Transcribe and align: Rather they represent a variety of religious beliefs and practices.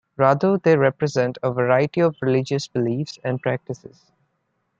Rather 0.17 0.57
they 0.57 0.75
represent 0.75 1.37
a 1.43 1.53
variety 1.53 2.01
of 2.01 2.15
religious 2.23 2.65
beliefs 2.67 3.19
and 3.23 3.39
practices. 3.39 4.11